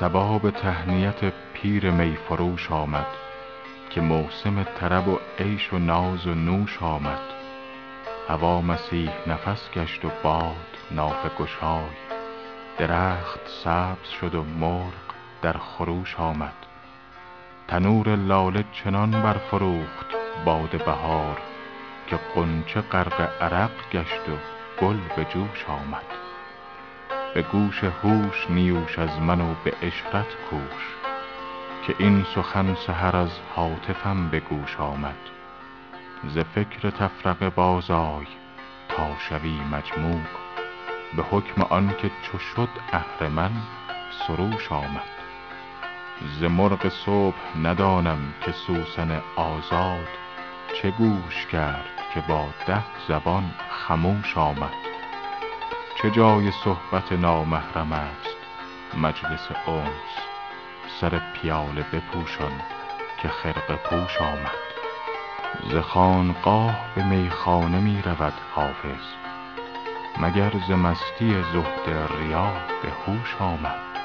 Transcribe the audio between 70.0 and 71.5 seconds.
مگر ز مستی